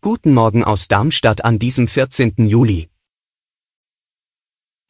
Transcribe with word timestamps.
Guten 0.00 0.34
Morgen 0.34 0.62
aus 0.62 0.86
Darmstadt 0.86 1.44
an 1.44 1.58
diesem 1.58 1.88
14. 1.88 2.46
Juli. 2.46 2.88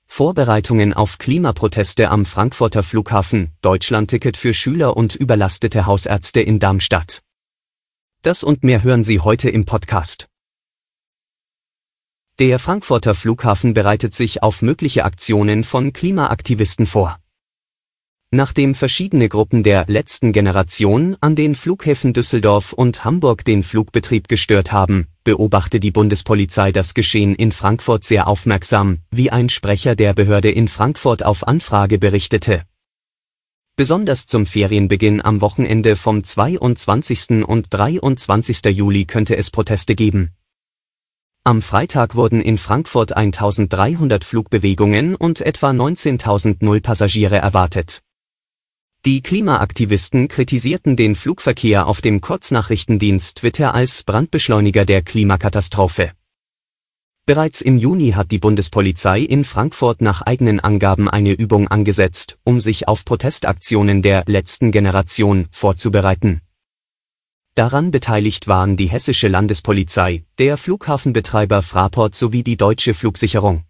Vorbereitungen 0.07 0.93
auf 0.93 1.17
Klimaproteste 1.17 2.11
am 2.11 2.27
Frankfurter 2.27 2.83
Flughafen, 2.83 3.53
Deutschlandticket 3.62 4.37
für 4.37 4.53
Schüler 4.53 4.95
und 4.95 5.15
überlastete 5.15 5.87
Hausärzte 5.87 6.43
in 6.43 6.59
Darmstadt. 6.59 7.23
Das 8.21 8.43
und 8.43 8.62
mehr 8.62 8.83
hören 8.83 9.05
Sie 9.05 9.21
heute 9.21 9.48
im 9.48 9.65
Podcast. 9.65 10.29
Der 12.39 12.59
Frankfurter 12.59 13.15
Flughafen 13.15 13.73
bereitet 13.73 14.15
sich 14.15 14.43
auf 14.43 14.61
mögliche 14.61 15.07
Aktionen 15.07 15.65
von 15.65 15.95
Klimaaktivisten 15.95 16.84
vor. 16.84 17.20
Nachdem 18.33 18.77
verschiedene 18.77 19.29
Gruppen 19.29 19.65
der 19.65 19.87
letzten 19.89 20.30
Generation 20.30 21.16
an 21.20 21.34
den 21.34 21.57
Flughäfen 21.57 22.12
Düsseldorf 22.12 22.73
und 22.73 23.05
Hamburg 23.05 23.45
den 23.45 23.65
Flugbetrieb 23.65 24.29
gestört 24.29 24.70
haben, 24.70 25.09
beobachte 25.25 25.80
die 25.80 25.91
Bundespolizei 25.91 26.70
das 26.70 26.95
Geschehen 26.95 27.34
in 27.34 27.51
Frankfurt 27.51 28.05
sehr 28.05 28.28
aufmerksam, 28.28 28.98
wie 29.11 29.33
ein 29.33 29.48
Sprecher 29.48 29.97
der 29.97 30.14
Behörde 30.14 30.53
in 30.53 30.69
Frankfurt 30.69 31.25
auf 31.25 31.48
Anfrage 31.48 31.98
berichtete. 31.98 32.62
Besonders 33.75 34.28
zum 34.28 34.47
Ferienbeginn 34.47 35.20
am 35.20 35.41
Wochenende 35.41 35.97
vom 35.97 36.23
22. 36.23 37.45
und 37.45 37.67
23. 37.70 38.64
Juli 38.67 39.06
könnte 39.06 39.36
es 39.36 39.51
Proteste 39.51 39.97
geben. 39.97 40.36
Am 41.42 41.62
Freitag 41.62 42.14
wurden 42.14 42.41
in 42.41 42.58
Frankfurt 42.58 43.17
1300 43.17 44.23
Flugbewegungen 44.23 45.17
und 45.17 45.41
etwa 45.41 45.70
19.000 45.70 46.58
Nullpassagiere 46.61 47.36
erwartet. 47.36 48.03
Die 49.06 49.23
Klimaaktivisten 49.23 50.29
kritisierten 50.29 50.95
den 50.95 51.15
Flugverkehr 51.15 51.87
auf 51.87 52.03
dem 52.03 52.20
Kurznachrichtendienst 52.20 53.39
Twitter 53.39 53.75
als 53.75 54.03
Brandbeschleuniger 54.03 54.84
der 54.84 55.01
Klimakatastrophe. 55.01 56.12
Bereits 57.25 57.62
im 57.62 57.79
Juni 57.79 58.11
hat 58.11 58.31
die 58.31 58.39
Bundespolizei 58.39 59.20
in 59.20 59.45
Frankfurt 59.45 60.03
nach 60.03 60.20
eigenen 60.20 60.61
Angaben 60.61 61.09
eine 61.09 61.33
Übung 61.33 61.67
angesetzt, 61.69 62.37
um 62.45 62.61
sich 62.61 62.89
auf 62.89 63.07
Protestaktionen 63.07 64.03
der 64.03 64.25
letzten 64.27 64.70
Generation 64.70 65.48
vorzubereiten. 65.51 66.42
Daran 67.55 67.92
beteiligt 67.92 68.48
waren 68.48 68.77
die 68.77 68.91
hessische 68.91 69.29
Landespolizei, 69.29 70.25
der 70.39 70.59
Flughafenbetreiber 70.59 71.62
Fraport 71.62 72.14
sowie 72.14 72.42
die 72.42 72.59
deutsche 72.59 72.92
Flugsicherung. 72.92 73.64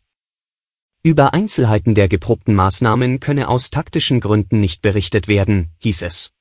Über 1.03 1.33
Einzelheiten 1.33 1.95
der 1.95 2.09
geprobten 2.09 2.55
Maßnahmen 2.55 3.21
könne 3.21 3.49
aus 3.49 3.71
taktischen 3.71 4.21
Gründen 4.21 4.61
nicht 4.61 4.83
berichtet 4.83 5.29
werden, 5.29 5.71
hieß 5.79 6.03
es. 6.03 6.33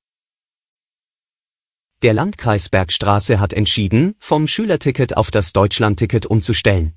Der 2.02 2.14
Landkreis 2.14 2.68
Bergstraße 2.68 3.40
hat 3.40 3.54
entschieden, 3.54 4.16
vom 4.20 4.48
Schülerticket 4.48 5.16
auf 5.16 5.32
das 5.32 5.54
Deutschlandticket 5.54 6.26
umzustellen. 6.26 6.94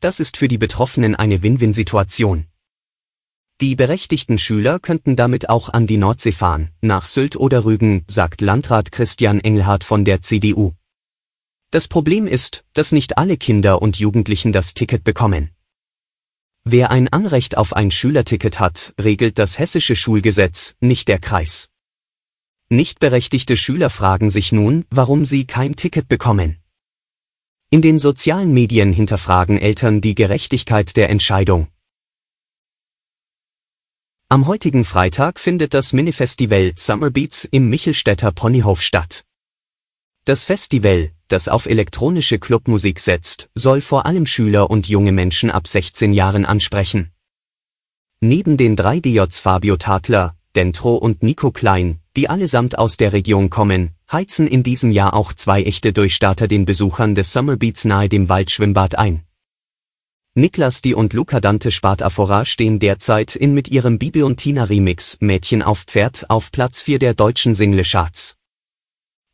Das 0.00 0.18
ist 0.18 0.38
für 0.38 0.48
die 0.48 0.56
Betroffenen 0.56 1.14
eine 1.14 1.42
Win-Win-Situation. 1.42 2.46
Die 3.60 3.74
berechtigten 3.74 4.38
Schüler 4.38 4.78
könnten 4.78 5.14
damit 5.14 5.50
auch 5.50 5.68
an 5.68 5.86
die 5.86 5.98
Nordsee 5.98 6.32
fahren, 6.32 6.70
nach 6.80 7.04
Sylt 7.04 7.36
oder 7.36 7.66
Rügen, 7.66 8.04
sagt 8.08 8.40
Landrat 8.40 8.92
Christian 8.92 9.40
Engelhardt 9.40 9.84
von 9.84 10.06
der 10.06 10.22
CDU. 10.22 10.72
Das 11.70 11.86
Problem 11.86 12.26
ist, 12.26 12.64
dass 12.72 12.92
nicht 12.92 13.18
alle 13.18 13.36
Kinder 13.36 13.82
und 13.82 13.98
Jugendlichen 13.98 14.52
das 14.52 14.72
Ticket 14.72 15.04
bekommen. 15.04 15.55
Wer 16.68 16.90
ein 16.90 17.06
Anrecht 17.06 17.56
auf 17.56 17.76
ein 17.76 17.92
Schülerticket 17.92 18.58
hat, 18.58 18.92
regelt 19.00 19.38
das 19.38 19.60
hessische 19.60 19.94
Schulgesetz, 19.94 20.74
nicht 20.80 21.06
der 21.06 21.20
Kreis. 21.20 21.68
Nichtberechtigte 22.70 23.56
Schüler 23.56 23.88
fragen 23.88 24.30
sich 24.30 24.50
nun, 24.50 24.84
warum 24.90 25.24
sie 25.24 25.46
kein 25.46 25.76
Ticket 25.76 26.08
bekommen. 26.08 26.56
In 27.70 27.82
den 27.82 28.00
sozialen 28.00 28.52
Medien 28.52 28.92
hinterfragen 28.92 29.58
Eltern 29.58 30.00
die 30.00 30.16
Gerechtigkeit 30.16 30.96
der 30.96 31.08
Entscheidung. 31.08 31.68
Am 34.28 34.48
heutigen 34.48 34.84
Freitag 34.84 35.38
findet 35.38 35.72
das 35.72 35.92
Minifestival 35.92 36.72
Summer 36.76 37.12
Beats 37.12 37.44
im 37.44 37.70
Michelstädter 37.70 38.32
Ponyhof 38.32 38.82
statt. 38.82 39.24
Das 40.24 40.44
Festival, 40.44 41.12
das 41.28 41.48
auf 41.48 41.66
elektronische 41.66 42.38
Clubmusik 42.38 43.00
setzt, 43.00 43.48
soll 43.54 43.80
vor 43.80 44.06
allem 44.06 44.26
Schüler 44.26 44.70
und 44.70 44.88
junge 44.88 45.12
Menschen 45.12 45.50
ab 45.50 45.66
16 45.66 46.12
Jahren 46.12 46.44
ansprechen. 46.44 47.10
Neben 48.20 48.56
den 48.56 48.76
drei 48.76 49.00
DJs 49.00 49.40
Fabio 49.40 49.76
Tadler, 49.76 50.36
Dentro 50.54 50.94
und 50.94 51.22
Nico 51.22 51.50
Klein, 51.50 52.00
die 52.16 52.30
allesamt 52.30 52.78
aus 52.78 52.96
der 52.96 53.12
Region 53.12 53.50
kommen, 53.50 53.90
heizen 54.10 54.46
in 54.46 54.62
diesem 54.62 54.90
Jahr 54.90 55.14
auch 55.14 55.32
zwei 55.32 55.62
echte 55.62 55.92
Durchstarter 55.92 56.48
den 56.48 56.64
Besuchern 56.64 57.14
des 57.14 57.32
Summer 57.32 57.56
Beats 57.56 57.84
nahe 57.84 58.08
dem 58.08 58.28
Waldschwimmbad 58.28 58.96
ein. 58.96 59.22
Niklas 60.34 60.82
Die 60.82 60.94
und 60.94 61.12
Luca 61.12 61.40
Dante 61.40 61.70
Spartaphora 61.70 62.44
stehen 62.44 62.78
derzeit 62.78 63.36
in 63.36 63.54
mit 63.54 63.68
ihrem 63.68 63.98
Bibi 63.98 64.22
und 64.22 64.36
Tina 64.36 64.64
Remix 64.64 65.18
Mädchen 65.20 65.62
auf 65.62 65.84
Pferd 65.84 66.28
auf 66.28 66.52
Platz 66.52 66.82
4 66.82 66.98
der 66.98 67.14
deutschen 67.14 67.54
Single 67.54 67.84
Charts. 67.84 68.35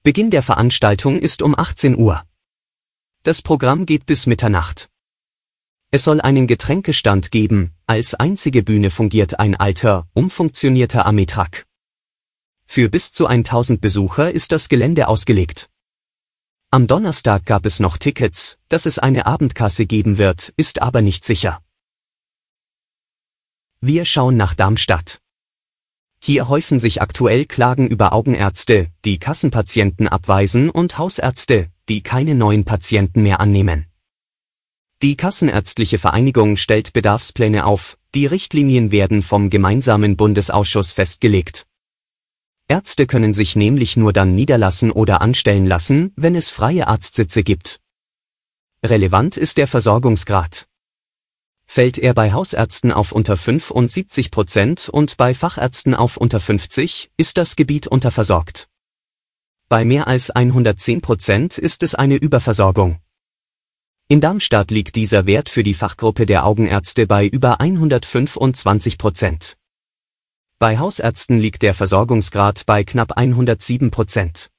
Beginn 0.04 0.32
der 0.32 0.42
Veranstaltung 0.42 1.20
ist 1.20 1.42
um 1.42 1.56
18 1.56 1.96
Uhr. 1.96 2.24
Das 3.22 3.40
Programm 3.40 3.86
geht 3.86 4.04
bis 4.04 4.26
Mitternacht. 4.26 4.90
Es 5.92 6.02
soll 6.02 6.20
einen 6.20 6.48
Getränkestand 6.48 7.30
geben, 7.30 7.70
als 7.86 8.14
einzige 8.14 8.64
Bühne 8.64 8.90
fungiert 8.90 9.38
ein 9.38 9.54
alter, 9.54 10.08
umfunktionierter 10.12 11.06
Amitrak. 11.06 11.66
Für 12.66 12.88
bis 12.88 13.12
zu 13.12 13.28
1000 13.28 13.80
Besucher 13.80 14.32
ist 14.32 14.50
das 14.50 14.68
Gelände 14.68 15.06
ausgelegt. 15.06 15.70
Am 16.72 16.88
Donnerstag 16.88 17.46
gab 17.46 17.64
es 17.64 17.78
noch 17.78 17.96
Tickets, 17.96 18.58
dass 18.68 18.86
es 18.86 18.98
eine 18.98 19.26
Abendkasse 19.26 19.86
geben 19.86 20.18
wird, 20.18 20.52
ist 20.56 20.82
aber 20.82 21.00
nicht 21.00 21.24
sicher. 21.24 21.62
Wir 23.80 24.04
schauen 24.04 24.36
nach 24.36 24.54
Darmstadt. 24.54 25.21
Hier 26.24 26.48
häufen 26.48 26.78
sich 26.78 27.02
aktuell 27.02 27.46
Klagen 27.46 27.88
über 27.88 28.12
Augenärzte, 28.12 28.86
die 29.04 29.18
Kassenpatienten 29.18 30.06
abweisen 30.06 30.70
und 30.70 30.96
Hausärzte, 30.96 31.68
die 31.88 32.04
keine 32.04 32.36
neuen 32.36 32.64
Patienten 32.64 33.24
mehr 33.24 33.40
annehmen. 33.40 33.86
Die 35.02 35.16
Kassenärztliche 35.16 35.98
Vereinigung 35.98 36.56
stellt 36.56 36.92
Bedarfspläne 36.92 37.66
auf, 37.66 37.98
die 38.14 38.26
Richtlinien 38.26 38.92
werden 38.92 39.20
vom 39.22 39.50
gemeinsamen 39.50 40.16
Bundesausschuss 40.16 40.92
festgelegt. 40.92 41.66
Ärzte 42.68 43.08
können 43.08 43.32
sich 43.32 43.56
nämlich 43.56 43.96
nur 43.96 44.12
dann 44.12 44.36
niederlassen 44.36 44.92
oder 44.92 45.22
anstellen 45.22 45.66
lassen, 45.66 46.12
wenn 46.14 46.36
es 46.36 46.50
freie 46.50 46.86
Arztsitze 46.86 47.42
gibt. 47.42 47.80
Relevant 48.84 49.36
ist 49.36 49.58
der 49.58 49.66
Versorgungsgrad. 49.66 50.68
Fällt 51.74 51.96
er 51.96 52.12
bei 52.12 52.34
Hausärzten 52.34 52.92
auf 52.92 53.12
unter 53.12 53.38
75 53.38 54.30
Prozent 54.30 54.90
und 54.90 55.16
bei 55.16 55.32
Fachärzten 55.32 55.94
auf 55.94 56.18
unter 56.18 56.38
50, 56.38 57.10
ist 57.16 57.38
das 57.38 57.56
Gebiet 57.56 57.86
unterversorgt. 57.86 58.68
Bei 59.70 59.86
mehr 59.86 60.06
als 60.06 60.30
110 60.30 61.00
Prozent 61.00 61.56
ist 61.56 61.82
es 61.82 61.94
eine 61.94 62.16
Überversorgung. 62.16 63.00
In 64.08 64.20
Darmstadt 64.20 64.70
liegt 64.70 64.96
dieser 64.96 65.24
Wert 65.24 65.48
für 65.48 65.62
die 65.62 65.72
Fachgruppe 65.72 66.26
der 66.26 66.44
Augenärzte 66.44 67.06
bei 67.06 67.26
über 67.26 67.58
125 67.58 68.98
Prozent. 68.98 69.56
Bei 70.58 70.76
Hausärzten 70.78 71.38
liegt 71.38 71.62
der 71.62 71.72
Versorgungsgrad 71.72 72.66
bei 72.66 72.84
knapp 72.84 73.16
107 73.16 73.90
Prozent. 73.90 74.50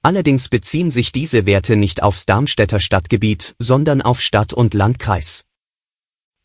Allerdings 0.00 0.48
beziehen 0.48 0.90
sich 0.90 1.12
diese 1.12 1.44
Werte 1.44 1.76
nicht 1.76 2.02
aufs 2.02 2.24
Darmstädter 2.24 2.80
Stadtgebiet, 2.80 3.54
sondern 3.58 4.00
auf 4.00 4.22
Stadt 4.22 4.54
und 4.54 4.72
Landkreis. 4.72 5.44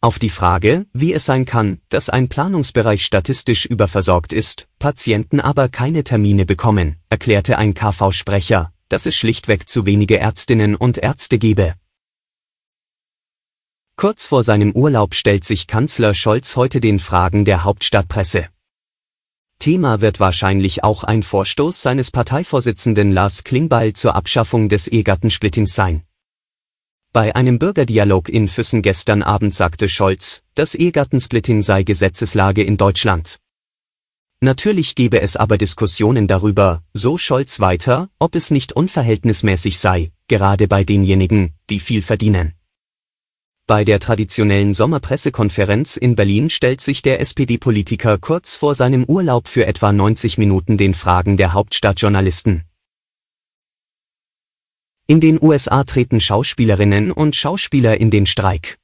Auf 0.01 0.17
die 0.17 0.29
Frage, 0.29 0.85
wie 0.93 1.11
es 1.11 1.25
sein 1.25 1.43
kann, 1.43 1.81
dass 1.89 2.09
ein 2.09 2.29
Planungsbereich 2.29 3.03
statistisch 3.03 3.65
überversorgt 3.65 4.31
ist, 4.31 4.69
Patienten 4.79 5.41
aber 5.41 5.67
keine 5.67 6.05
Termine 6.05 6.45
bekommen, 6.45 6.95
erklärte 7.09 7.57
ein 7.57 7.73
KV-Sprecher, 7.73 8.71
dass 8.87 9.05
es 9.05 9.17
schlichtweg 9.17 9.67
zu 9.67 9.85
wenige 9.85 10.17
Ärztinnen 10.17 10.77
und 10.77 10.99
Ärzte 10.99 11.37
gebe. 11.37 11.73
Kurz 13.97 14.27
vor 14.27 14.43
seinem 14.43 14.71
Urlaub 14.71 15.15
stellt 15.15 15.43
sich 15.43 15.67
Kanzler 15.67 16.13
Scholz 16.13 16.55
heute 16.55 16.79
den 16.79 16.99
Fragen 16.99 17.43
der 17.43 17.65
Hauptstadtpresse. 17.65 18.47
Thema 19.59 19.99
wird 19.99 20.21
wahrscheinlich 20.21 20.85
auch 20.85 21.03
ein 21.03 21.23
Vorstoß 21.23 21.81
seines 21.81 22.09
Parteivorsitzenden 22.11 23.11
Lars 23.11 23.43
Klingbeil 23.43 23.91
zur 23.91 24.15
Abschaffung 24.15 24.69
des 24.69 24.87
Ehegattensplittings 24.87 25.75
sein. 25.75 26.05
Bei 27.11 27.35
einem 27.35 27.57
Bürgerdialog 27.57 28.29
in 28.29 28.47
Füssen 28.47 28.83
gestern 28.83 29.23
Abend 29.23 29.55
sagte 29.55 29.89
Scholz, 29.89 30.43
das 30.53 30.75
Ehegattensplitting 30.75 31.63
sei 31.63 31.81
Gesetzeslage 31.81 32.63
in 32.63 32.77
Deutschland. 32.77 33.39
Natürlich 34.41 34.93
gebe 34.93 35.19
es 35.19 35.35
aber 35.35 35.57
Diskussionen 35.57 36.27
darüber, 36.27 36.83
so 36.93 37.17
Scholz 37.17 37.59
weiter, 37.59 38.09
ob 38.19 38.35
es 38.35 38.51
nicht 38.51 38.73
unverhältnismäßig 38.73 39.79
sei, 39.79 40.11
gerade 40.27 40.67
bei 40.67 40.83
denjenigen, 40.83 41.55
die 41.71 41.79
viel 41.79 42.03
verdienen. 42.03 42.53
Bei 43.65 43.83
der 43.83 43.99
traditionellen 43.99 44.75
Sommerpressekonferenz 44.75 45.97
in 45.97 46.15
Berlin 46.15 46.51
stellt 46.51 46.79
sich 46.79 47.01
der 47.01 47.21
SPD-Politiker 47.21 48.19
kurz 48.19 48.55
vor 48.55 48.75
seinem 48.75 49.03
Urlaub 49.03 49.47
für 49.47 49.65
etwa 49.65 49.91
90 49.91 50.37
Minuten 50.37 50.77
den 50.77 50.93
Fragen 50.93 51.37
der 51.37 51.53
Hauptstadtjournalisten. 51.53 52.68
In 55.09 55.19
den 55.19 55.41
USA 55.41 55.83
treten 55.85 56.19
Schauspielerinnen 56.19 57.11
und 57.11 57.35
Schauspieler 57.35 57.99
in 57.99 58.11
den 58.11 58.27
Streik. 58.27 58.77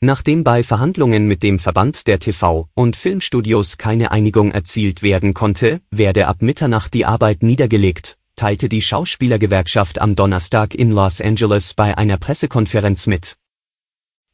Nachdem 0.00 0.42
bei 0.42 0.64
Verhandlungen 0.64 1.28
mit 1.28 1.44
dem 1.44 1.60
Verband 1.60 2.08
der 2.08 2.18
TV- 2.18 2.66
und 2.74 2.96
Filmstudios 2.96 3.78
keine 3.78 4.10
Einigung 4.10 4.50
erzielt 4.50 5.04
werden 5.04 5.32
konnte, 5.32 5.82
werde 5.92 6.26
ab 6.26 6.42
Mitternacht 6.42 6.94
die 6.94 7.06
Arbeit 7.06 7.44
niedergelegt, 7.44 8.18
teilte 8.34 8.68
die 8.68 8.82
Schauspielergewerkschaft 8.82 10.00
am 10.00 10.16
Donnerstag 10.16 10.74
in 10.74 10.90
Los 10.90 11.20
Angeles 11.20 11.74
bei 11.74 11.96
einer 11.96 12.16
Pressekonferenz 12.16 13.06
mit. 13.06 13.36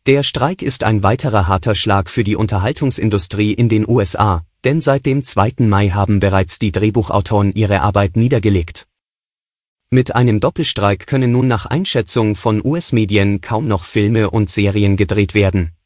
Der 0.06 0.22
Streik 0.22 0.62
ist 0.62 0.82
ein 0.82 1.02
weiterer 1.02 1.46
harter 1.46 1.74
Schlag 1.74 2.08
für 2.08 2.24
die 2.24 2.36
Unterhaltungsindustrie 2.36 3.52
in 3.52 3.68
den 3.68 3.86
USA, 3.86 4.46
denn 4.64 4.80
seit 4.80 5.04
dem 5.04 5.22
2. 5.22 5.56
Mai 5.58 5.90
haben 5.90 6.20
bereits 6.20 6.58
die 6.58 6.72
Drehbuchautoren 6.72 7.52
ihre 7.54 7.82
Arbeit 7.82 8.16
niedergelegt. 8.16 8.86
Mit 9.90 10.16
einem 10.16 10.40
Doppelstreik 10.40 11.06
können 11.06 11.30
nun 11.30 11.46
nach 11.46 11.66
Einschätzung 11.66 12.34
von 12.34 12.60
US-Medien 12.64 13.40
kaum 13.40 13.68
noch 13.68 13.84
Filme 13.84 14.30
und 14.30 14.50
Serien 14.50 14.96
gedreht 14.96 15.34
werden. 15.34 15.76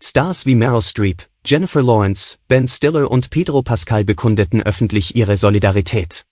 Stars 0.00 0.46
wie 0.46 0.54
Meryl 0.54 0.82
Streep, 0.82 1.28
Jennifer 1.44 1.82
Lawrence, 1.82 2.38
Ben 2.46 2.68
Stiller 2.68 3.10
und 3.10 3.30
Pedro 3.30 3.62
Pascal 3.62 4.04
bekundeten 4.04 4.62
öffentlich 4.62 5.16
ihre 5.16 5.36
Solidarität. 5.36 6.24